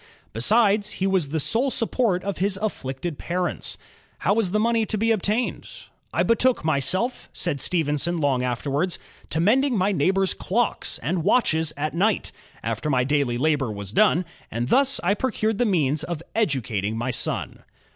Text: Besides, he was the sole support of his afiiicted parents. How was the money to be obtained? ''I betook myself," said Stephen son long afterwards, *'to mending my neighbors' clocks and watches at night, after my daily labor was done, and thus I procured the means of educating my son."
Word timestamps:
Besides, 0.33 0.93
he 0.93 1.05
was 1.05 1.29
the 1.29 1.39
sole 1.39 1.69
support 1.69 2.23
of 2.23 2.39
his 2.39 2.57
afiiicted 2.59 3.19
parents. 3.19 3.77
How 4.17 4.33
was 4.33 4.49
the 4.49 4.59
money 4.59 4.83
to 4.83 4.97
be 4.97 5.11
obtained? 5.11 5.67
''I 6.11 6.25
betook 6.25 6.65
myself," 6.65 7.29
said 7.33 7.61
Stephen 7.61 7.99
son 7.99 8.17
long 8.17 8.41
afterwards, 8.41 8.97
*'to 9.29 9.39
mending 9.39 9.77
my 9.77 9.91
neighbors' 9.91 10.33
clocks 10.33 10.97
and 11.03 11.23
watches 11.23 11.71
at 11.77 11.93
night, 11.93 12.31
after 12.63 12.89
my 12.89 13.03
daily 13.03 13.37
labor 13.37 13.71
was 13.71 13.91
done, 13.91 14.25
and 14.49 14.69
thus 14.69 14.99
I 15.03 15.13
procured 15.13 15.59
the 15.59 15.65
means 15.65 16.03
of 16.03 16.23
educating 16.33 16.97
my 16.97 17.11
son." 17.11 17.59